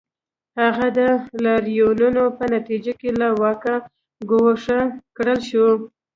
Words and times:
هغه 0.59 0.87
د 0.97 0.99
لاریونونو 1.45 2.23
په 2.37 2.43
نتیجه 2.55 2.93
کې 2.99 3.09
له 3.19 3.27
واکه 3.41 3.75
ګوښه 4.29 4.79
کړل 5.17 5.39
شو. 5.49 5.67